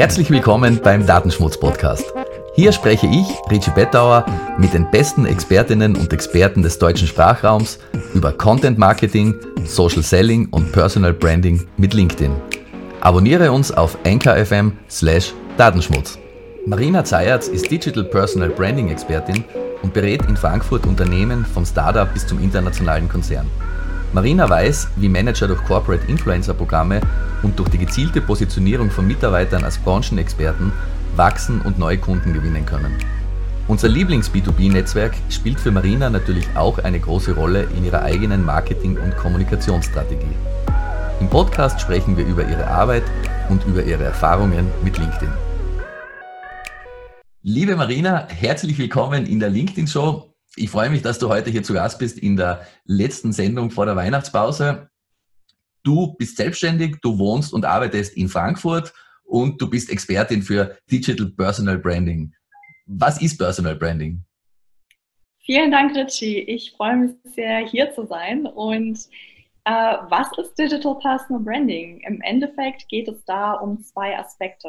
[0.00, 2.14] Herzlich willkommen beim Datenschmutz-Podcast.
[2.54, 4.24] Hier spreche ich, Richie Bettauer,
[4.56, 7.78] mit den besten Expertinnen und Experten des deutschen Sprachraums
[8.14, 9.34] über Content Marketing,
[9.66, 12.32] Social Selling und Personal Branding mit LinkedIn.
[13.02, 16.18] Abonniere uns auf anchor.fm slash Datenschmutz.
[16.64, 19.44] Marina Zayatz ist Digital Personal Branding Expertin
[19.82, 23.46] und berät in Frankfurt Unternehmen vom Startup bis zum internationalen Konzern.
[24.12, 27.00] Marina weiß, wie Manager durch Corporate Influencer Programme
[27.44, 30.72] und durch die gezielte Positionierung von Mitarbeitern als Branchenexperten
[31.14, 32.96] wachsen und neue Kunden gewinnen können.
[33.68, 39.16] Unser Lieblings-B2B-Netzwerk spielt für Marina natürlich auch eine große Rolle in ihrer eigenen Marketing- und
[39.16, 40.34] Kommunikationsstrategie.
[41.20, 43.04] Im Podcast sprechen wir über ihre Arbeit
[43.48, 45.30] und über ihre Erfahrungen mit LinkedIn.
[47.42, 50.29] Liebe Marina, herzlich willkommen in der LinkedIn Show.
[50.56, 53.86] Ich freue mich, dass du heute hier zu Gast bist in der letzten Sendung vor
[53.86, 54.90] der Weihnachtspause.
[55.84, 58.92] Du bist selbstständig, du wohnst und arbeitest in Frankfurt
[59.24, 62.34] und du bist Expertin für Digital Personal Branding.
[62.86, 64.24] Was ist Personal Branding?
[65.38, 66.40] Vielen Dank, Richie.
[66.40, 68.46] Ich freue mich sehr, hier zu sein.
[68.46, 68.98] Und
[69.64, 72.00] äh, was ist Digital Personal Branding?
[72.00, 74.68] Im Endeffekt geht es da um zwei Aspekte.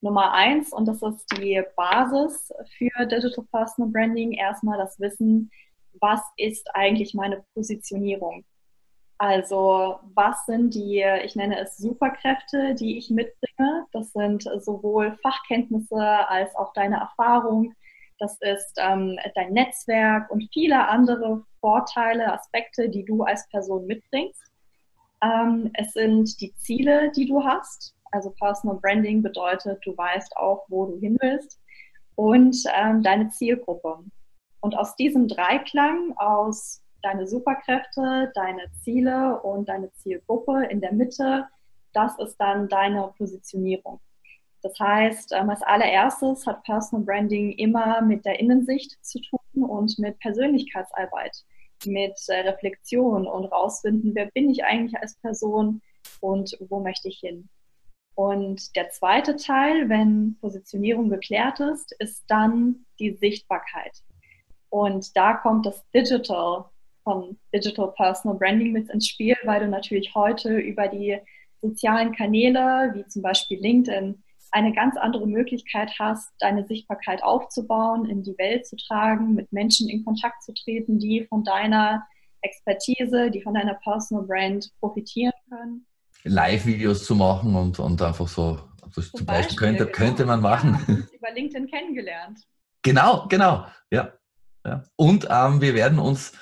[0.00, 5.50] Nummer eins, und das ist die Basis für Digital Personal Branding, erstmal das Wissen,
[6.00, 8.44] was ist eigentlich meine Positionierung?
[9.18, 13.86] Also was sind die, ich nenne es Superkräfte, die ich mitbringe?
[13.92, 17.72] Das sind sowohl Fachkenntnisse als auch deine Erfahrung.
[18.18, 24.42] Das ist ähm, dein Netzwerk und viele andere Vorteile, Aspekte, die du als Person mitbringst.
[25.22, 27.95] Ähm, es sind die Ziele, die du hast.
[28.12, 31.60] Also Personal Branding bedeutet, du weißt auch, wo du hin willst
[32.14, 33.98] und ähm, deine Zielgruppe.
[34.60, 41.46] Und aus diesem Dreiklang, aus deine Superkräfte, deine Ziele und deine Zielgruppe in der Mitte,
[41.92, 44.00] das ist dann deine Positionierung.
[44.62, 49.98] Das heißt, ähm, als allererstes hat Personal Branding immer mit der Innensicht zu tun und
[49.98, 51.36] mit Persönlichkeitsarbeit,
[51.84, 55.80] mit äh, Reflexion und rausfinden, wer bin ich eigentlich als Person
[56.20, 57.48] und wo möchte ich hin.
[58.16, 63.92] Und der zweite Teil, wenn Positionierung geklärt ist, ist dann die Sichtbarkeit.
[64.70, 66.64] Und da kommt das Digital
[67.04, 71.18] von Digital Personal Branding mit ins Spiel, weil du natürlich heute über die
[71.60, 78.22] sozialen Kanäle, wie zum Beispiel LinkedIn, eine ganz andere Möglichkeit hast, deine Sichtbarkeit aufzubauen, in
[78.22, 82.06] die Welt zu tragen, mit Menschen in Kontakt zu treten, die von deiner
[82.40, 85.86] Expertise, die von deiner Personal Brand profitieren können
[86.26, 88.58] Live-Videos zu machen und, und einfach so,
[88.94, 89.96] das zum, zum Beispiel, Beispiel, könnte, genau.
[89.96, 90.78] könnte man machen.
[90.86, 92.40] Ja, über LinkedIn kennengelernt.
[92.82, 94.12] Genau, genau, ja.
[94.64, 94.84] ja.
[94.96, 96.32] Und ähm, wir werden uns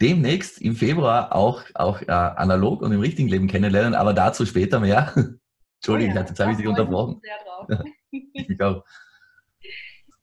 [0.00, 4.80] demnächst im Februar auch, auch äh, analog und im richtigen Leben kennenlernen, aber dazu später
[4.80, 5.12] mehr.
[5.76, 7.20] Entschuldigung, oh ja, jetzt habe ich dich unterbrochen.
[7.22, 7.84] Sehr drauf.
[8.32, 8.84] ich auch.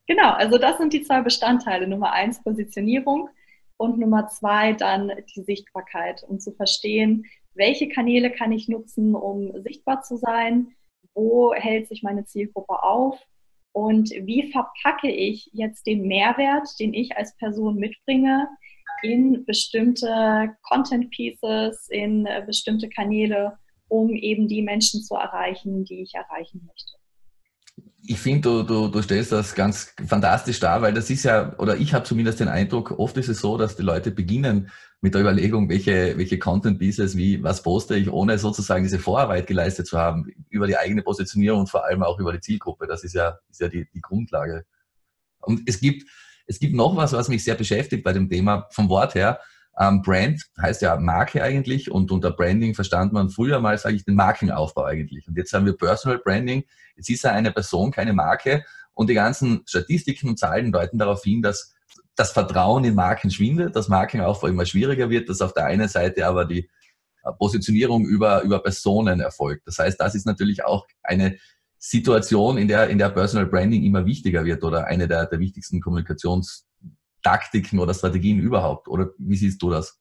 [0.06, 1.88] Genau, also das sind die zwei Bestandteile.
[1.88, 3.30] Nummer eins Positionierung
[3.78, 9.62] und Nummer zwei dann die Sichtbarkeit, um zu verstehen, welche Kanäle kann ich nutzen, um
[9.62, 10.76] sichtbar zu sein,
[11.14, 13.20] wo hält sich meine Zielgruppe auf?
[13.72, 18.48] Und wie verpacke ich jetzt den Mehrwert, den ich als Person mitbringe,
[19.02, 26.14] in bestimmte Content Pieces, in bestimmte Kanäle, um eben die Menschen zu erreichen, die ich
[26.14, 27.03] erreichen möchte
[28.06, 31.78] ich finde, du, du, du stellst das ganz fantastisch dar, weil das ist ja, oder
[31.78, 34.70] ich habe zumindest den Eindruck, oft ist es so, dass die Leute beginnen
[35.00, 39.48] mit der Überlegung, welche, welche Content Pieces, wie, was poste ich, ohne sozusagen diese Vorarbeit
[39.48, 42.88] geleistet zu haben, über die eigene Positionierung und vor allem auch über die Zielgruppe.
[42.88, 44.66] Das ist ja, ist ja die, die Grundlage.
[45.40, 46.10] Und es gibt,
[46.46, 49.40] es gibt noch was, was mich sehr beschäftigt bei dem Thema vom Wort her.
[49.80, 54.06] Ähm, Brand heißt ja Marke eigentlich und unter Branding verstand man früher mal, sage ich,
[54.06, 55.28] den Markenaufbau eigentlich.
[55.28, 56.64] Und jetzt haben wir Personal Branding.
[56.96, 58.64] Jetzt ist ja eine Person keine Marke
[58.94, 61.74] und die ganzen Statistiken und Zahlen deuten darauf hin, dass
[62.16, 66.28] das Vertrauen in Marken schwindet, dass Markenaufbau immer schwieriger wird, dass auf der einen Seite
[66.28, 66.70] aber die
[67.24, 69.68] äh, Positionierung über, über Personen erfolgt.
[69.68, 71.38] Das heißt, das ist natürlich auch eine
[71.80, 75.82] Situation, in der, in der Personal Branding immer wichtiger wird oder eine der, der wichtigsten
[75.82, 76.66] Kommunikations-
[77.24, 78.88] Taktiken oder Strategien überhaupt?
[78.88, 80.00] Oder wie siehst du das?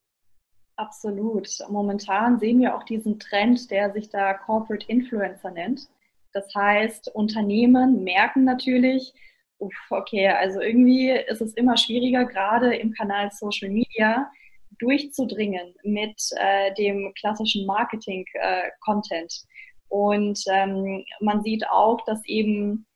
[0.77, 1.49] Absolut.
[1.69, 5.89] Momentan sehen wir auch diesen Trend, der sich da Corporate Influencer nennt.
[6.33, 9.13] Das heißt, Unternehmen merken natürlich,
[9.59, 14.31] uff, okay, also irgendwie ist es immer schwieriger, gerade im Kanal Social Media
[14.79, 19.33] durchzudringen mit äh, dem klassischen Marketing-Content.
[19.33, 19.47] Äh,
[19.89, 22.87] Und ähm, man sieht auch, dass eben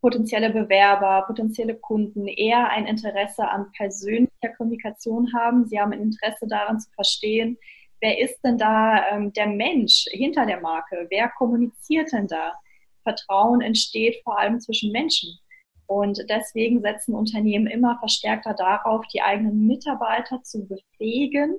[0.00, 5.66] potenzielle Bewerber, potenzielle Kunden eher ein Interesse an persönlicher Kommunikation haben.
[5.66, 7.58] Sie haben ein Interesse daran zu verstehen,
[8.00, 11.06] wer ist denn da ähm, der Mensch hinter der Marke?
[11.10, 12.54] Wer kommuniziert denn da?
[13.02, 15.38] Vertrauen entsteht vor allem zwischen Menschen.
[15.86, 21.56] Und deswegen setzen Unternehmen immer verstärkter darauf, die eigenen Mitarbeiter zu befähigen,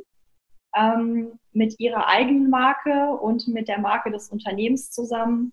[0.78, 5.52] ähm, mit ihrer eigenen Marke und mit der Marke des Unternehmens zusammen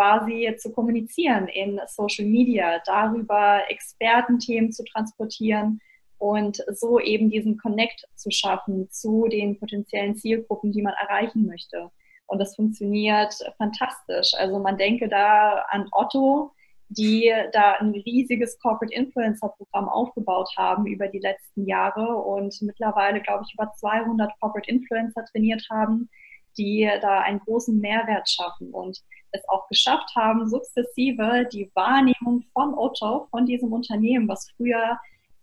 [0.00, 5.78] quasi zu kommunizieren in Social Media, darüber Expertenthemen zu transportieren
[6.16, 11.90] und so eben diesen Connect zu schaffen zu den potenziellen Zielgruppen, die man erreichen möchte.
[12.26, 14.32] Und das funktioniert fantastisch.
[14.38, 16.52] Also man denke da an Otto,
[16.88, 23.20] die da ein riesiges Corporate Influencer Programm aufgebaut haben über die letzten Jahre und mittlerweile,
[23.20, 26.08] glaube ich, über 200 Corporate Influencer trainiert haben,
[26.56, 28.98] die da einen großen Mehrwert schaffen und
[29.32, 34.98] es auch geschafft haben, sukzessive die Wahrnehmung von Otto, von diesem Unternehmen, was früher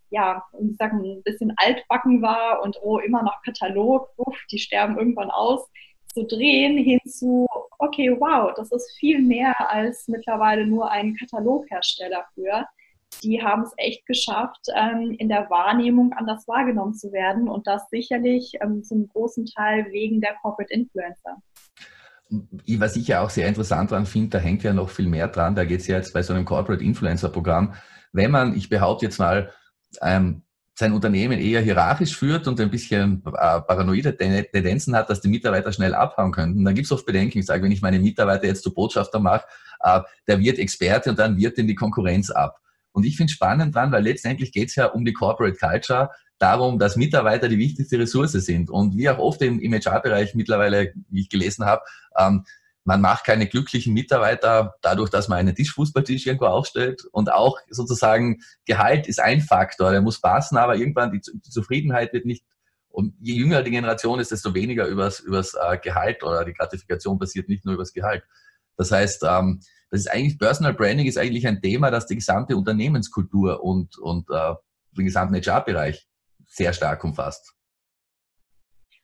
[0.10, 4.98] ja, ich sag, ein bisschen altbacken war und oh, immer noch Katalog, uff, die sterben
[4.98, 5.68] irgendwann aus,
[6.14, 7.46] zu drehen hin zu,
[7.78, 12.66] okay, wow, das ist viel mehr als mittlerweile nur ein Kataloghersteller für.
[13.24, 17.90] Die haben es echt geschafft, ähm, in der Wahrnehmung anders wahrgenommen zu werden und das
[17.90, 21.38] sicherlich ähm, zum großen Teil wegen der Corporate Influencer.
[22.30, 25.56] Was ich ja auch sehr interessant daran finde, da hängt ja noch viel mehr dran,
[25.56, 27.74] da geht es ja jetzt bei so einem Corporate Influencer Programm,
[28.12, 29.52] wenn man, ich behaupte jetzt mal,
[30.02, 30.44] ähm,
[30.78, 35.72] sein Unternehmen eher hierarchisch führt und ein bisschen äh, paranoide Tendenzen hat, dass die Mitarbeiter
[35.72, 36.64] schnell abhauen könnten.
[36.64, 37.40] Dann gibt es oft Bedenken.
[37.40, 39.46] Ich sage, wenn ich meine Mitarbeiter jetzt zu Botschafter mache,
[39.80, 42.60] äh, der wird Experte und dann wird in die Konkurrenz ab.
[42.92, 46.80] Und ich finde spannend dran, weil letztendlich geht es ja um die Corporate Culture, darum,
[46.80, 48.70] dass Mitarbeiter die wichtigste Ressource sind.
[48.70, 51.82] Und wie auch oft im, im HR-Bereich mittlerweile, wie ich gelesen habe,
[52.18, 52.46] ähm,
[52.84, 57.04] man macht keine glücklichen Mitarbeiter dadurch, dass man einen Tischfußballtisch irgendwo aufstellt.
[57.12, 62.14] Und auch sozusagen Gehalt ist ein Faktor, der muss passen, aber irgendwann die, die Zufriedenheit
[62.14, 62.46] wird nicht
[62.98, 67.20] und je jünger die Generation ist, desto weniger übers, übers äh, Gehalt oder die Gratifikation
[67.20, 68.24] passiert nicht nur übers Gehalt.
[68.76, 69.60] Das heißt, ähm,
[69.92, 74.28] das ist eigentlich Personal Branding ist eigentlich ein Thema, das die gesamte Unternehmenskultur und, und
[74.32, 74.56] äh,
[74.94, 76.08] den gesamten HR-Bereich
[76.48, 77.54] sehr stark umfasst.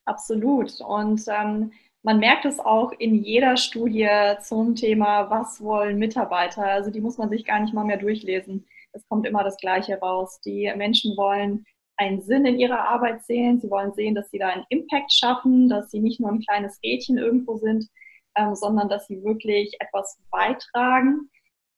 [0.06, 0.81] Absolut.
[0.81, 4.10] Und ähm, man merkt es auch in jeder Studie
[4.42, 6.66] zum Thema, was wollen Mitarbeiter.
[6.66, 8.66] Also die muss man sich gar nicht mal mehr durchlesen.
[8.92, 10.42] Es kommt immer das Gleiche raus.
[10.42, 11.66] Die Menschen wollen
[11.98, 13.62] einen Sinn in ihrer Arbeit sehen.
[13.62, 16.80] Sie wollen sehen, dass sie da einen Impact schaffen, dass sie nicht nur ein kleines
[16.84, 17.88] Rädchen irgendwo sind,
[18.36, 21.30] ähm, sondern dass sie wirklich etwas beitragen.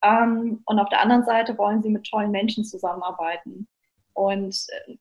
[0.04, 3.68] Ähm, und auf der anderen Seite wollen sie mit tollen Menschen zusammenarbeiten.
[4.14, 4.58] Und
[4.88, 4.96] äh,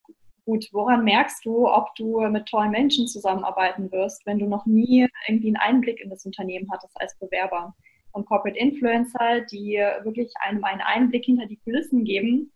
[0.46, 5.08] Gut, woran merkst du, ob du mit tollen Menschen zusammenarbeiten wirst, wenn du noch nie
[5.26, 7.74] irgendwie einen Einblick in das Unternehmen hattest als Bewerber?
[8.12, 12.52] Und Corporate Influencer, die wirklich einem einen Einblick hinter die Kulissen geben,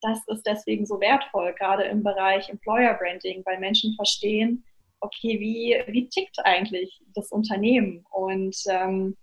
[0.00, 4.64] das ist deswegen so wertvoll, gerade im Bereich Employer Branding, weil Menschen verstehen,
[5.00, 8.04] okay, wie, wie tickt eigentlich das Unternehmen?
[8.10, 9.16] Und ähm,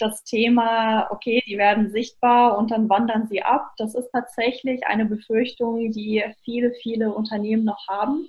[0.00, 5.04] das Thema, okay, die werden sichtbar und dann wandern sie ab, das ist tatsächlich eine
[5.04, 8.28] Befürchtung, die viele, viele Unternehmen noch haben.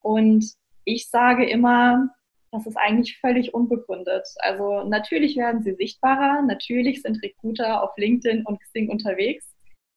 [0.00, 0.52] Und
[0.84, 2.08] ich sage immer,
[2.52, 4.26] das ist eigentlich völlig unbegründet.
[4.38, 9.54] Also natürlich werden sie sichtbarer, natürlich sind Recruiter auf LinkedIn und Xing unterwegs,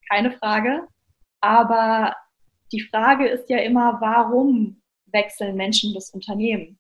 [0.10, 0.88] keine Frage.
[1.42, 2.16] Aber
[2.72, 6.78] die Frage ist ja immer, warum wechseln Menschen das Unternehmen?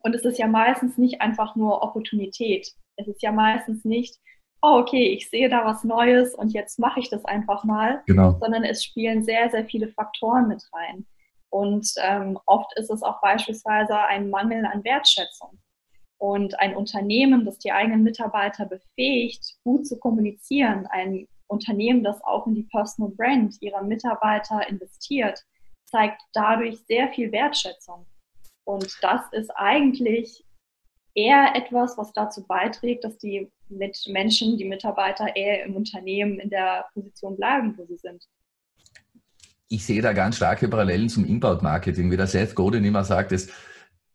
[0.00, 2.74] Und es ist ja meistens nicht einfach nur Opportunität.
[2.96, 4.18] Es ist ja meistens nicht,
[4.62, 8.38] oh, okay, ich sehe da was Neues und jetzt mache ich das einfach mal, genau.
[8.40, 11.06] sondern es spielen sehr, sehr viele Faktoren mit rein.
[11.50, 15.58] Und ähm, oft ist es auch beispielsweise ein Mangel an Wertschätzung.
[16.16, 22.46] Und ein Unternehmen, das die eigenen Mitarbeiter befähigt, gut zu kommunizieren, ein Unternehmen, das auch
[22.46, 25.44] in die Personal Brand ihrer Mitarbeiter investiert,
[25.84, 28.06] zeigt dadurch sehr viel Wertschätzung.
[28.64, 30.44] Und das ist eigentlich
[31.14, 36.86] eher etwas, was dazu beiträgt, dass die Menschen, die Mitarbeiter eher im Unternehmen in der
[36.94, 38.24] Position bleiben, wo sie sind.
[39.68, 43.50] Ich sehe da ganz starke Parallelen zum Inbound-Marketing, wie der Seth Godin immer sagt, ist,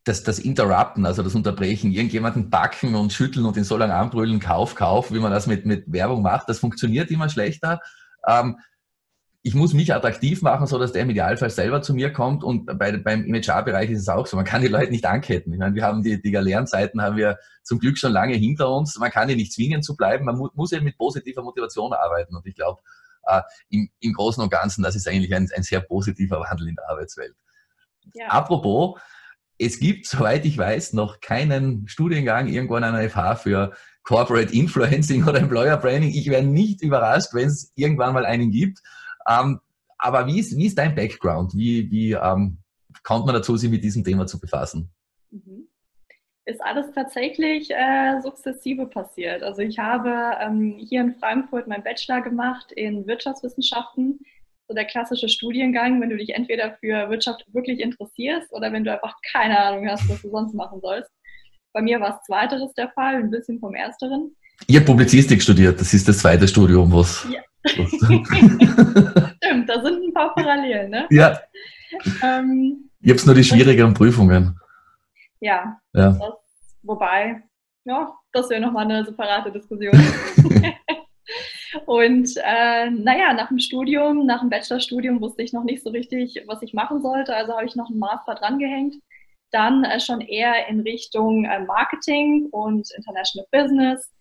[0.07, 4.39] das, das Interrupten, also das Unterbrechen, irgendjemanden backen und schütteln und ihn so lange anbrüllen,
[4.39, 7.81] Kauf, Kauf, wie man das mit, mit Werbung macht, das funktioniert immer schlechter.
[8.25, 8.57] Ähm,
[9.47, 12.43] ich muss mich attraktiv machen, so dass der im Idealfall selber zu mir kommt.
[12.43, 14.35] Und bei, beim Image-Bereich ist es auch so.
[14.35, 15.53] Man kann die Leute nicht anketten.
[15.53, 18.97] Ich meine, wir haben die, die Lernzeiten haben wir zum Glück schon lange hinter uns.
[18.99, 20.25] Man kann die nicht zwingen zu bleiben.
[20.25, 22.35] Man mu muss eben mit positiver Motivation arbeiten.
[22.35, 22.81] Und ich glaube,
[23.25, 26.75] äh, im, im Großen und Ganzen, das ist eigentlich ein, ein sehr positiver Wandel in
[26.75, 27.33] der Arbeitswelt.
[28.15, 28.27] Ja.
[28.27, 28.99] Apropos,
[29.57, 33.71] es gibt, soweit ich weiß, noch keinen Studiengang irgendwo an einer FH für
[34.03, 36.09] Corporate Influencing oder Employer Branding.
[36.09, 38.81] Ich wäre nicht überrascht, wenn es irgendwann mal einen gibt.
[39.27, 39.59] Ähm,
[39.97, 41.53] aber wie ist, wie ist dein Background?
[41.55, 42.57] Wie, wie ähm,
[43.03, 44.91] kommt man dazu, sich mit diesem Thema zu befassen?
[45.31, 45.67] Mhm.
[46.45, 49.43] ist alles tatsächlich äh, sukzessive passiert.
[49.43, 54.19] Also ich habe ähm, hier in Frankfurt meinen Bachelor gemacht in Wirtschaftswissenschaften.
[54.69, 58.91] So der klassische Studiengang, wenn du dich entweder für Wirtschaft wirklich interessierst oder wenn du
[58.91, 61.09] einfach keine Ahnung hast, was du sonst machen sollst.
[61.73, 64.35] Bei mir war es zweiteres der Fall, ein bisschen vom ersteren.
[64.67, 67.27] Ihr Publizistik studiert, das ist das zweite Studium, was.
[67.31, 67.41] Ja.
[69.37, 71.07] Stimmt, da sind ein paar Parallelen, ne?
[71.09, 71.39] Ja.
[72.23, 74.59] Ähm, ich habe nur die schwierigeren Prüfungen.
[75.39, 75.79] Ja.
[75.93, 76.11] ja.
[76.11, 76.33] Das,
[76.83, 77.43] wobei,
[77.85, 79.93] ja, das wäre nochmal eine separate Diskussion.
[81.85, 86.43] Und äh, naja, nach dem Studium, nach dem Bachelorstudium wusste ich noch nicht so richtig,
[86.47, 87.35] was ich machen sollte.
[87.35, 88.95] Also habe ich noch einen Master drangehängt.
[89.51, 94.11] Dann äh, schon eher in Richtung äh, Marketing und International Business.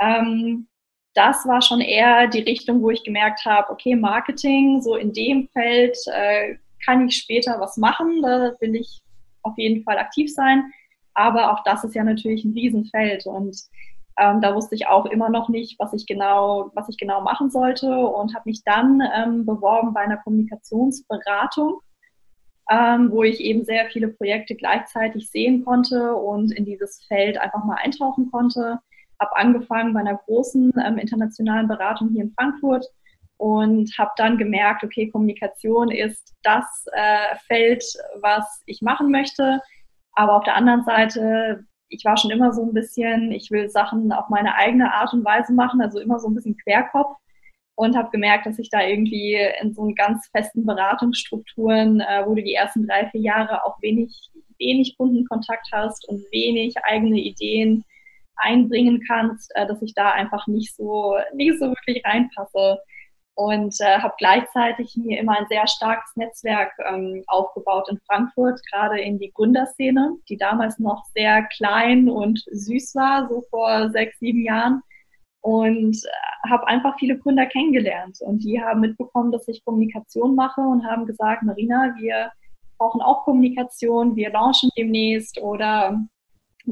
[0.00, 0.68] Ähm,
[1.18, 5.48] das war schon eher die Richtung, wo ich gemerkt habe, okay, Marketing, so in dem
[5.48, 8.22] Feld äh, kann ich später was machen.
[8.22, 9.00] Da will ich
[9.42, 10.72] auf jeden Fall aktiv sein.
[11.14, 13.56] Aber auch das ist ja natürlich ein Riesenfeld und
[14.16, 17.50] ähm, da wusste ich auch immer noch nicht, was ich genau, was ich genau machen
[17.50, 21.80] sollte und habe mich dann ähm, beworben bei einer Kommunikationsberatung,
[22.70, 27.64] ähm, wo ich eben sehr viele Projekte gleichzeitig sehen konnte und in dieses Feld einfach
[27.64, 28.78] mal eintauchen konnte.
[29.20, 32.86] Habe angefangen bei einer großen ähm, internationalen Beratung hier in Frankfurt
[33.38, 37.84] und habe dann gemerkt, okay, Kommunikation ist das äh, Feld,
[38.20, 39.60] was ich machen möchte.
[40.12, 44.12] Aber auf der anderen Seite, ich war schon immer so ein bisschen, ich will Sachen
[44.12, 47.16] auf meine eigene Art und Weise machen, also immer so ein bisschen Querkopf
[47.76, 52.42] und habe gemerkt, dass ich da irgendwie in so ganz festen Beratungsstrukturen, äh, wo du
[52.42, 57.84] die ersten drei, vier Jahre auch wenig, wenig Kundenkontakt hast und wenig eigene Ideen
[58.38, 62.78] einbringen kannst, äh, dass ich da einfach nicht so, nicht so wirklich reinpasse
[63.38, 69.00] und äh, habe gleichzeitig mir immer ein sehr starkes Netzwerk ähm, aufgebaut in Frankfurt, gerade
[69.00, 74.42] in die Gründerszene, die damals noch sehr klein und süß war, so vor sechs, sieben
[74.42, 74.82] Jahren.
[75.40, 78.18] Und äh, habe einfach viele Gründer kennengelernt.
[78.22, 82.32] Und die haben mitbekommen, dass ich Kommunikation mache und haben gesagt, Marina, wir
[82.76, 86.00] brauchen auch Kommunikation, wir launchen demnächst oder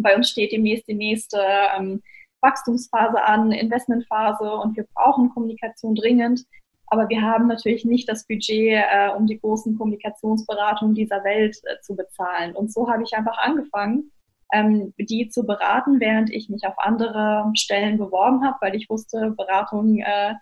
[0.03, 1.41] bei uns steht demnächst die nächste
[1.77, 2.03] ähm,
[2.41, 6.45] Wachstumsphase an, Investmentphase und wir brauchen Kommunikation dringend.
[6.89, 11.81] Aber wir haben natürlich nicht das Budget, äh, um die großen Kommunikationsberatungen dieser Welt äh,
[11.81, 12.55] zu bezahlen.
[12.55, 14.13] Und so habe ich einfach angefangen,
[14.53, 19.35] ähm, die zu beraten, während ich mich auf andere Stellen beworben habe, weil ich wusste,
[19.37, 20.35] Beratung äh,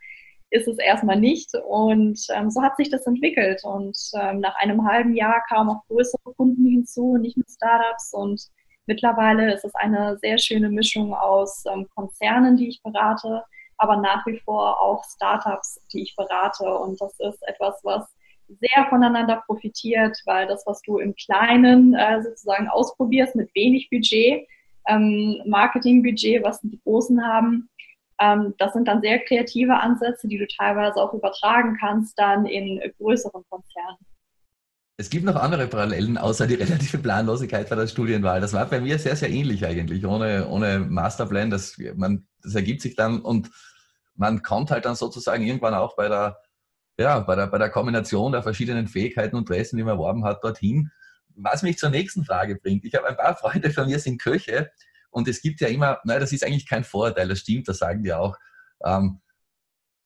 [0.50, 1.54] ist es erstmal nicht.
[1.66, 3.62] Und ähm, so hat sich das entwickelt.
[3.64, 8.12] Und ähm, nach einem halben Jahr kamen auch größere Kunden hinzu, nicht nur Startups.
[8.12, 8.42] Und
[8.86, 13.44] mittlerweile ist es eine sehr schöne Mischung aus ähm, Konzernen, die ich berate,
[13.76, 16.64] aber nach wie vor auch Startups, die ich berate.
[16.64, 18.04] Und das ist etwas, was
[18.48, 24.46] sehr voneinander profitiert, weil das, was du im Kleinen äh, sozusagen ausprobierst mit wenig Budget,
[24.86, 27.70] ähm, Marketingbudget, was die Großen haben,
[28.20, 32.80] ähm, das sind dann sehr kreative Ansätze, die du teilweise auch übertragen kannst dann in
[32.98, 33.98] größeren Konzernen.
[34.96, 38.40] Es gibt noch andere Parallelen, außer die relative Planlosigkeit bei der Studienwahl.
[38.40, 41.50] Das war bei mir sehr, sehr ähnlich eigentlich, ohne, ohne Masterplan.
[41.50, 43.50] Das, man, das ergibt sich dann und
[44.14, 46.38] man kommt halt dann sozusagen irgendwann auch bei der,
[46.96, 50.44] ja, bei der, bei der Kombination der verschiedenen Fähigkeiten und Interessen, die man erworben hat,
[50.44, 50.92] dorthin.
[51.34, 52.84] Was mich zur nächsten Frage bringt.
[52.84, 54.70] Ich habe ein paar Freunde von mir sind Köche
[55.10, 58.04] und es gibt ja immer, nein, das ist eigentlich kein Vorurteil, das stimmt, das sagen
[58.04, 58.36] die auch.
[58.84, 59.20] Ähm,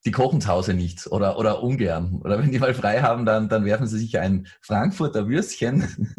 [0.05, 2.21] die kochen zu Hause nichts oder, oder ungern.
[2.23, 6.15] Oder wenn die mal frei haben, dann, dann werfen sie sich ein Frankfurter Würstchen.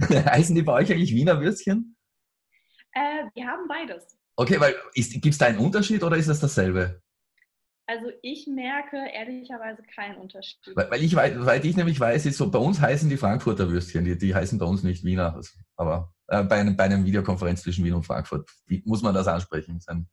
[0.00, 1.96] Heißen die bei euch eigentlich Wiener Würstchen?
[2.92, 4.18] Äh, wir haben beides.
[4.36, 7.02] Okay, weil gibt es da einen Unterschied oder ist das dasselbe?
[7.86, 10.60] Also ich merke ehrlicherweise keinen Unterschied.
[10.74, 14.04] Weil, weil, ich, weil ich nämlich weiß, ist so, bei uns heißen die Frankfurter Würstchen,
[14.04, 15.34] die, die heißen bei uns nicht Wiener.
[15.34, 19.12] Also, aber äh, bei, einem, bei einer Videokonferenz zwischen Wien und Frankfurt wie, muss man
[19.12, 19.80] das ansprechen.
[19.88, 20.06] Ein,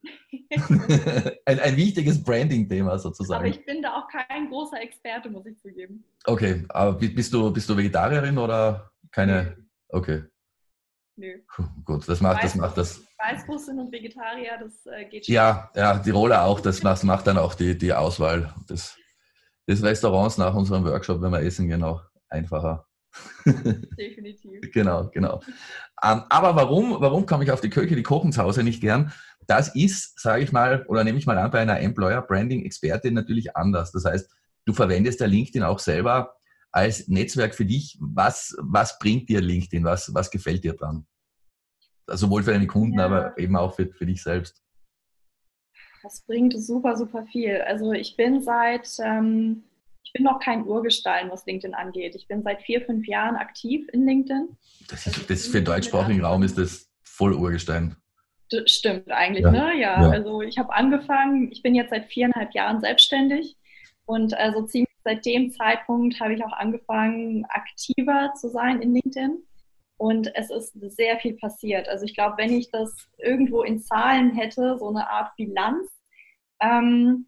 [1.45, 3.41] ein, ein, wichtiges Branding-Thema sozusagen.
[3.41, 6.03] Aber ich bin da auch kein großer Experte, muss ich zugeben.
[6.25, 9.57] Okay, aber bist du, bist du Vegetarierin oder keine?
[9.89, 10.23] Okay.
[11.17, 11.39] Nö.
[11.85, 13.03] Gut, das macht, das macht das.
[13.19, 15.35] Weißrussen und Vegetarier, das äh, geht schon.
[15.35, 18.97] Ja, ja, die Rolle auch, das macht, macht dann auch die, die Auswahl des,
[19.67, 22.87] des Restaurants nach unserem Workshop, wenn wir essen gehen, auch einfacher.
[23.97, 24.71] Definitiv.
[24.73, 25.41] genau, genau.
[26.03, 29.11] Ähm, aber warum, warum komme ich auf die Köche, die kochen zu Hause nicht gern?
[29.47, 33.13] Das ist, sage ich mal, oder nehme ich mal an, bei einer Employer Branding Expertin
[33.13, 33.91] natürlich anders.
[33.91, 34.29] Das heißt,
[34.65, 36.35] du verwendest der LinkedIn auch selber
[36.71, 37.97] als Netzwerk für dich.
[38.01, 39.83] Was, was bringt dir LinkedIn?
[39.83, 41.07] Was, was gefällt dir dran?
[42.05, 43.05] Also sowohl für deine Kunden, ja.
[43.05, 44.61] aber eben auch für, für dich selbst.
[46.03, 47.61] Das bringt super, super viel.
[47.61, 49.63] Also ich bin seit, ähm,
[50.07, 52.15] ich bin noch kein Urgestein, was LinkedIn angeht.
[52.15, 54.57] Ich bin seit vier, fünf Jahren aktiv in LinkedIn.
[54.87, 57.97] Das ist, das für den deutschsprachigen Raum ist das voll Urgestein.
[58.49, 59.51] Das stimmt eigentlich, ja.
[59.51, 59.77] ne?
[59.77, 60.09] Ja, ja.
[60.09, 63.57] also ich habe angefangen, ich bin jetzt seit viereinhalb Jahren selbstständig
[64.05, 69.43] und also ziemlich seit dem Zeitpunkt habe ich auch angefangen, aktiver zu sein in LinkedIn.
[69.97, 71.89] Und es ist sehr viel passiert.
[71.89, 75.89] Also ich glaube, wenn ich das irgendwo in Zahlen hätte, so eine Art Bilanz,
[76.61, 77.25] ähm,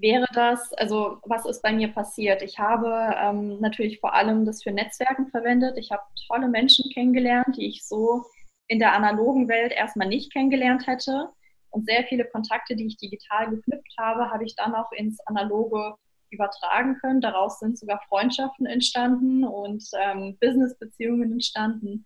[0.00, 2.42] wäre das, also was ist bei mir passiert?
[2.42, 5.76] Ich habe ähm, natürlich vor allem das für Netzwerken verwendet.
[5.76, 8.24] Ich habe tolle Menschen kennengelernt, die ich so
[8.68, 11.30] in der analogen Welt erstmal nicht kennengelernt hätte.
[11.70, 15.94] Und sehr viele Kontakte, die ich digital geknüpft habe, habe ich dann auch ins Analoge
[16.30, 17.20] übertragen können.
[17.20, 22.04] Daraus sind sogar Freundschaften entstanden und ähm, Businessbeziehungen entstanden.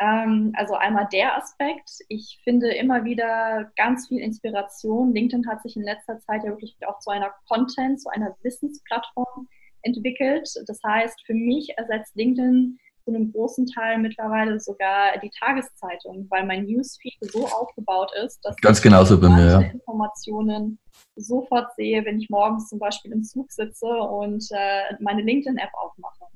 [0.00, 1.90] Ähm, also einmal der Aspekt.
[2.08, 5.12] Ich finde immer wieder ganz viel Inspiration.
[5.12, 9.48] LinkedIn hat sich in letzter Zeit ja wirklich auch zu einer Content, zu einer Wissensplattform
[9.82, 10.48] entwickelt.
[10.66, 16.44] Das heißt, für mich ersetzt LinkedIn zu einem großen Teil mittlerweile sogar die Tageszeitung, weil
[16.44, 19.60] mein Newsfeed so aufgebaut ist, dass Ganz ich genauso bei mir, ja.
[19.60, 20.78] Informationen
[21.16, 26.26] sofort sehe, wenn ich morgens zum Beispiel im Zug sitze und äh, meine LinkedIn-App aufmache.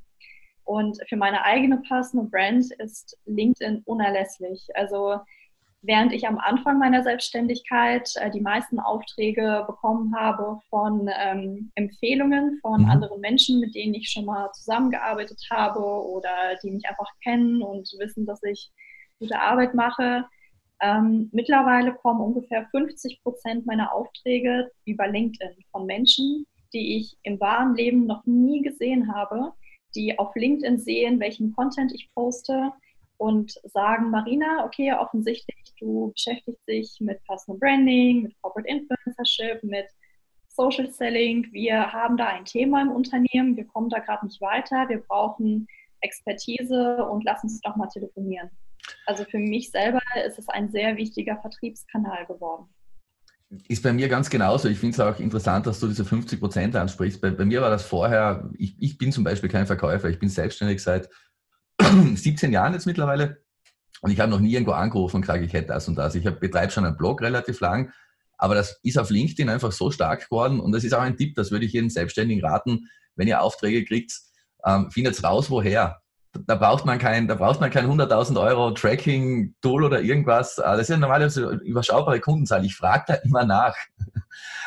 [0.64, 4.68] Und für meine eigene Personal Brand ist LinkedIn unerlässlich.
[4.74, 5.20] Also
[5.82, 12.58] während ich am Anfang meiner Selbstständigkeit äh, die meisten Aufträge bekommen habe von ähm, Empfehlungen
[12.62, 12.90] von mhm.
[12.90, 16.30] anderen Menschen, mit denen ich schon mal zusammengearbeitet habe oder
[16.62, 18.70] die mich einfach kennen und wissen, dass ich
[19.18, 20.24] gute Arbeit mache.
[20.80, 27.38] Ähm, mittlerweile kommen ungefähr 50 Prozent meiner Aufträge über LinkedIn von Menschen, die ich im
[27.40, 29.52] wahren Leben noch nie gesehen habe,
[29.94, 32.72] die auf LinkedIn sehen, welchen Content ich poste
[33.18, 39.86] und sagen, Marina, okay, offensichtlich, du beschäftigst dich mit Personal Branding, mit Corporate Influencership, mit
[40.48, 41.46] Social Selling.
[41.52, 45.66] Wir haben da ein Thema im Unternehmen, wir kommen da gerade nicht weiter, wir brauchen
[46.00, 48.50] Expertise und lass uns doch mal telefonieren.
[49.06, 52.68] Also für mich selber ist es ein sehr wichtiger Vertriebskanal geworden.
[53.68, 54.68] Ist bei mir ganz genauso.
[54.68, 57.20] Ich finde es auch interessant, dass du diese 50 Prozent ansprichst.
[57.20, 60.30] Bei, bei, mir war das vorher, ich, ich bin zum Beispiel kein Verkäufer, ich bin
[60.30, 61.10] selbstständig seit
[62.14, 63.42] 17 Jahren jetzt mittlerweile
[64.00, 66.14] und ich habe noch nie irgendwo angerufen und gesagt, ich hätte das und das.
[66.14, 67.92] Ich betreibe schon einen Blog relativ lang,
[68.38, 71.34] aber das ist auf LinkedIn einfach so stark geworden und das ist auch ein Tipp,
[71.34, 74.18] das würde ich jedem Selbstständigen raten, wenn ihr Aufträge kriegt,
[74.64, 76.01] ähm, findet raus, woher
[76.32, 80.58] da braucht man kein, da braucht man kein 100.000 Euro Tracking-Tool oder irgendwas.
[80.58, 82.64] Ah, das ja normalerweise überschaubare Kundenzahl.
[82.64, 83.74] Ich frage da immer nach.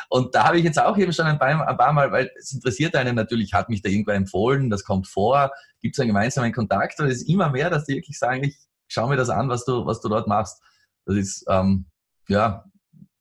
[0.08, 3.16] Und da habe ich jetzt auch eben schon ein paar, Mal, weil es interessiert einen
[3.16, 5.50] natürlich, hat mich da irgendwer empfohlen, das kommt vor,
[5.80, 8.56] gibt es einen gemeinsamen Kontakt und es ist immer mehr, dass die wirklich sagen, ich
[8.86, 10.62] schau mir das an, was du, was du dort machst.
[11.04, 11.86] Das ist, ähm,
[12.28, 12.64] ja,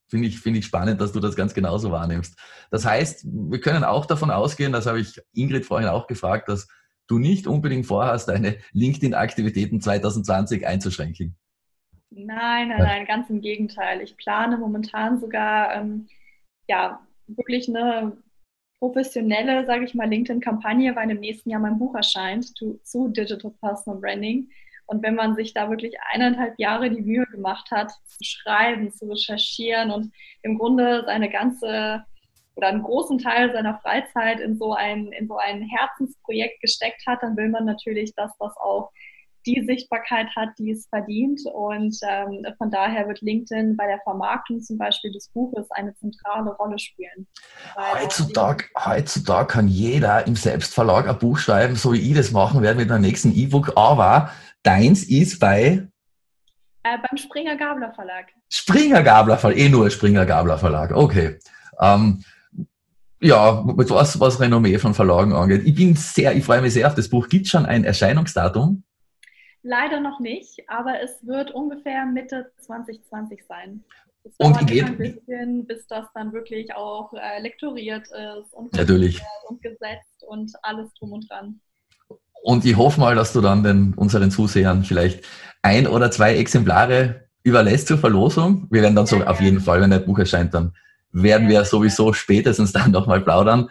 [0.07, 2.37] finde ich, finde ich spannend, dass du das ganz genauso wahrnimmst.
[2.69, 6.67] Das heißt, wir können auch davon ausgehen, das habe ich Ingrid vorhin auch gefragt, dass
[7.07, 11.35] du nicht unbedingt vorhast, deine LinkedIn-Aktivitäten 2020 einzuschränken.
[12.09, 14.01] Nein, nein, nein, ganz im Gegenteil.
[14.01, 16.07] Ich plane momentan sogar ähm,
[16.67, 18.17] ja wirklich eine
[18.79, 23.51] professionelle, sage ich mal, LinkedIn-Kampagne, weil im nächsten Jahr mein Buch erscheint zu, zu Digital
[23.59, 24.49] Personal Branding.
[24.87, 29.05] Und wenn man sich da wirklich eineinhalb Jahre die Mühe gemacht hat, zu schreiben, zu
[29.09, 30.13] recherchieren und
[30.43, 32.05] im Grunde seine ganze
[32.55, 37.21] oder einen großen Teil seiner Freizeit in so ein, in so ein Herzensprojekt gesteckt hat,
[37.21, 38.91] dann will man natürlich, dass das auch
[39.45, 41.41] die Sichtbarkeit hat, die es verdient.
[41.53, 46.51] Und ähm, von daher wird LinkedIn bei der Vermarktung zum Beispiel des Buches eine zentrale
[46.55, 47.27] Rolle spielen.
[47.75, 52.79] Heutzutage, heutzutage kann jeder im Selbstverlag ein Buch schreiben, so wie ich das machen werde
[52.79, 53.73] mit meinem nächsten E-Book.
[53.75, 54.31] Aber
[54.63, 55.87] deins ist bei
[56.83, 58.27] äh, beim Springer Gabler Verlag.
[58.49, 60.91] Springer Gabler Verlag, eh nur Springer Gabler Verlag.
[60.91, 61.39] Okay.
[61.79, 62.23] Ähm,
[63.25, 65.63] ja, was, was Renommee von Verlagen angeht.
[65.65, 67.27] Ich bin sehr, ich freue mich sehr auf das Buch.
[67.27, 68.83] Gibt es schon ein Erscheinungsdatum?
[69.63, 73.83] Leider noch nicht, aber es wird ungefähr Mitte 2020 sein.
[74.23, 79.21] Es und geht, ein bisschen, bis das dann wirklich auch äh, lektoriert ist und, natürlich.
[79.49, 81.59] und gesetzt und alles drum und dran.
[82.43, 85.25] Und ich hoffe mal, dass du dann den, unseren Zusehern vielleicht
[85.63, 88.67] ein oder zwei Exemplare überlässt zur Verlosung.
[88.69, 90.73] Wir werden dann so ja, auf jeden Fall, wenn das Buch erscheint, dann
[91.15, 93.69] werden wir sowieso spätestens dann nochmal plaudern.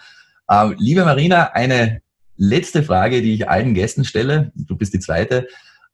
[0.50, 2.00] Ähm, liebe Marina, eine
[2.36, 4.50] letzte Frage, die ich allen Gästen stelle.
[4.54, 5.46] Du bist die zweite.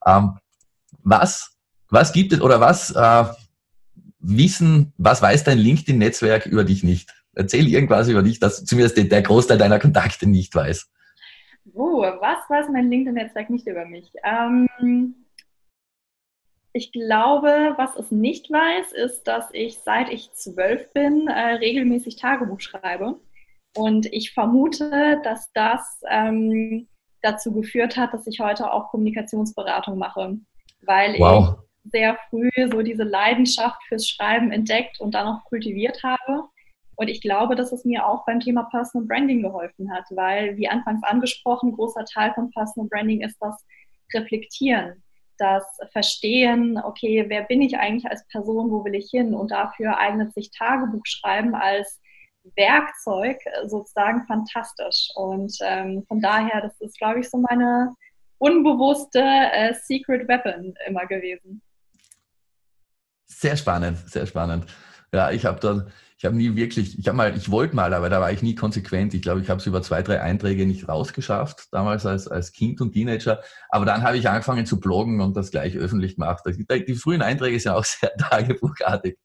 [0.06, 0.38] Ähm,
[1.02, 1.56] was,
[1.88, 3.24] was gibt es oder was äh,
[4.20, 7.12] wissen, was weiß dein LinkedIn-Netzwerk über dich nicht?
[7.34, 10.88] Erzähl irgendwas über dich, dass zumindest der Großteil deiner Kontakte nicht weiß.
[11.74, 14.12] Oh, was weiß mein LinkedIn-Netzwerk nicht über mich?
[14.24, 15.14] Ähm,
[16.72, 22.16] ich glaube, was es nicht weiß, ist, dass ich seit ich zwölf bin äh, regelmäßig
[22.16, 23.18] Tagebuch schreibe.
[23.76, 26.88] Und ich vermute, dass das ähm,
[27.22, 30.38] dazu geführt hat, dass ich heute auch Kommunikationsberatung mache.
[30.82, 31.56] Weil wow.
[31.84, 36.44] ich sehr früh so diese Leidenschaft fürs Schreiben entdeckt und dann auch kultiviert habe.
[36.96, 40.68] Und ich glaube, dass es mir auch beim Thema Personal Branding geholfen hat, weil, wie
[40.68, 43.64] anfangs angesprochen, großer Teil von Personal Branding ist das
[44.12, 45.02] Reflektieren,
[45.40, 49.34] das Verstehen, okay, wer bin ich eigentlich als Person, wo will ich hin?
[49.34, 52.00] Und dafür eignet sich Tagebuchschreiben als
[52.56, 55.08] Werkzeug sozusagen fantastisch.
[55.14, 57.94] Und ähm, von daher, das ist, glaube ich, so meine
[58.38, 61.62] unbewusste äh, Secret Weapon immer gewesen.
[63.26, 64.66] Sehr spannend, sehr spannend.
[65.12, 68.10] Ja, ich habe dann, ich habe nie wirklich, ich habe mal, ich wollte mal, aber
[68.10, 69.14] da war ich nie konsequent.
[69.14, 72.80] Ich glaube, ich habe es über zwei, drei Einträge nicht rausgeschafft, damals als, als Kind
[72.80, 73.42] und Teenager.
[73.70, 76.44] Aber dann habe ich angefangen zu bloggen und das gleich öffentlich gemacht.
[76.46, 79.18] Die, frühen Einträge sind auch sehr tagebuchartig.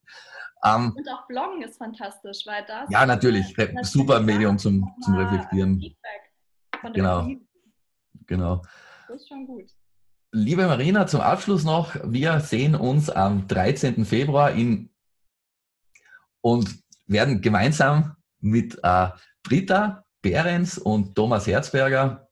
[0.62, 2.90] Um, und auch Bloggen ist fantastisch, weil das.
[2.90, 3.54] Ja, natürlich.
[3.82, 5.84] Super Medium zum, zum Reflektieren.
[6.92, 7.28] genau.
[8.26, 8.62] Genau.
[9.06, 9.70] Das ist schon gut.
[10.32, 14.04] Liebe Marina, zum Abschluss noch, wir sehen uns am 13.
[14.04, 14.90] Februar in
[16.46, 16.78] und
[17.08, 19.08] werden gemeinsam mit äh,
[19.42, 22.28] Britta Behrens und Thomas Herzberger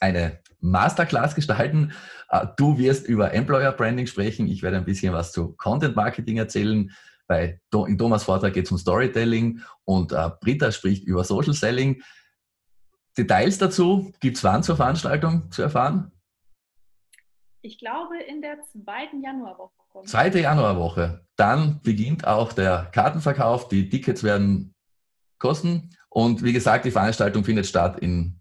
[0.00, 1.92] eine Masterclass gestalten.
[2.30, 4.48] Äh, du wirst über Employer Branding sprechen.
[4.48, 6.90] Ich werde ein bisschen was zu Content Marketing erzählen.
[7.28, 12.02] Bei, in Thomas Vortrag geht es um Storytelling und äh, Britta spricht über Social Selling.
[13.16, 16.10] Details dazu gibt es wann zur Veranstaltung zu erfahren?
[17.62, 19.70] Ich glaube in der zweiten Januarwoche.
[20.04, 21.24] Zweite Januarwoche.
[21.36, 23.68] Dann beginnt auch der Kartenverkauf.
[23.68, 24.74] Die Tickets werden
[25.38, 25.90] kosten.
[26.08, 28.40] Und wie gesagt, die Veranstaltung findet statt in.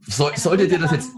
[0.00, 1.12] So, solltet ihr das jetzt.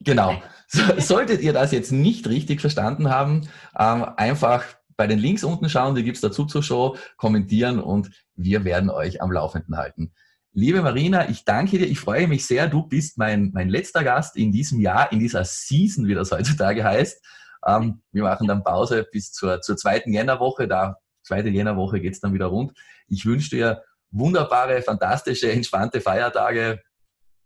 [0.00, 0.40] Genau.
[0.66, 4.64] So, solltet ihr das jetzt nicht richtig verstanden haben, ähm, einfach
[4.96, 8.90] bei den Links unten schauen, die gibt es dazu zur Show, kommentieren und wir werden
[8.90, 10.12] euch am Laufenden halten.
[10.56, 11.86] Liebe Marina, ich danke dir.
[11.88, 12.68] Ich freue mich sehr.
[12.68, 16.84] Du bist mein, mein letzter Gast in diesem Jahr, in dieser Season, wie das heutzutage
[16.84, 17.20] heißt.
[17.66, 20.68] Ähm, wir machen dann Pause bis zur, zur zweiten Jännerwoche.
[20.68, 22.72] Da, zweite Jännerwoche geht es dann wieder rund.
[23.08, 26.80] Ich wünsche dir wunderbare, fantastische, entspannte Feiertage.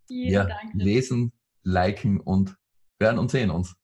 [0.07, 0.75] Vielen wir Dank.
[0.75, 2.57] lesen, liken und
[3.01, 3.75] hören und sehen uns.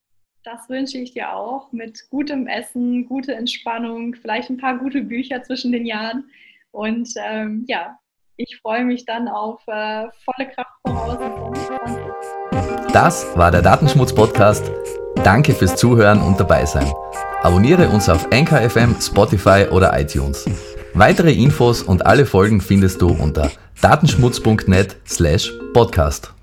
[0.43, 5.41] Das wünsche ich dir auch mit gutem Essen, gute Entspannung, vielleicht ein paar gute Bücher
[5.41, 6.29] zwischen den Jahren.
[6.69, 7.97] Und ähm, ja,
[8.37, 11.17] ich freue mich dann auf äh, volle Kraft voraus.
[12.93, 14.71] Das war der Datenschmutz-Podcast.
[15.23, 16.91] Danke fürs Zuhören und dabei sein.
[17.41, 20.45] Abonniere uns auf NKFM, Spotify oder iTunes.
[20.93, 26.34] Weitere Infos und alle Folgen findest du unter datenschmutz.net slash podcast.